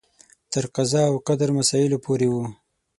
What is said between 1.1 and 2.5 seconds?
او قدر مسایلو پورې و.